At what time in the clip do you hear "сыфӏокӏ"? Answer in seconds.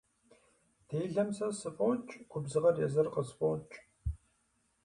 1.59-2.11